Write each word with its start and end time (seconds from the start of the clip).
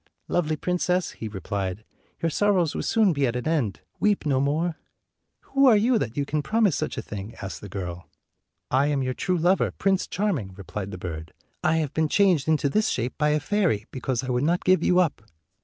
"Lovely 0.27 0.55
princess," 0.55 1.11
he 1.11 1.27
replied, 1.27 1.83
"your 2.23 2.31
sorrows 2.31 2.73
will 2.73 2.81
soon 2.81 3.13
be 3.13 3.27
at 3.27 3.35
an 3.35 3.47
end; 3.47 3.81
weep 3.99 4.25
no 4.25 4.39
more." 4.41 4.79
"Who 5.41 5.67
are 5.67 5.77
you, 5.77 5.99
that 5.99 6.17
you 6.17 6.25
can 6.25 6.41
promise 6.41 6.75
such 6.75 6.97
a 6.97 7.03
thing?" 7.03 7.35
asked 7.39 7.61
the 7.61 7.69
girl. 7.69 8.09
217" 8.71 8.77
I 8.81 8.87
am 8.87 9.03
your 9.03 9.13
true 9.13 9.37
lover, 9.37 9.69
Prince 9.69 10.07
Charming/' 10.07 10.57
replied 10.57 10.89
the 10.89 10.97
bird. 10.97 11.33
"I 11.63 11.75
have 11.75 11.93
been 11.93 12.09
changed 12.09 12.47
into 12.47 12.67
this 12.67 12.89
shape 12.89 13.15
by 13.19 13.29
a 13.29 13.39
fairy, 13.39 13.85
because 13.91 14.23
I 14.23 14.31
would 14.31 14.43
not 14.43 14.65
give 14.65 14.81
you 14.81 14.97
up." 14.99 15.21